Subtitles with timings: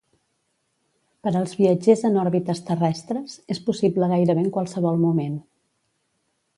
[1.27, 5.41] Per als viatges en òrbites terrestres, és possible gairebé en qualsevol moment.